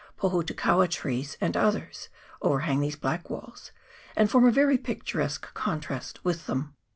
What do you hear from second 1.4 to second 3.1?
others overhang these